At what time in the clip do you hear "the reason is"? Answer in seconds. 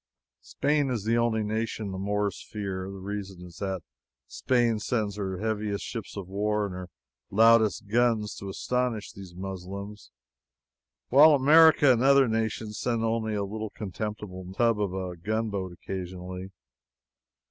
2.89-3.57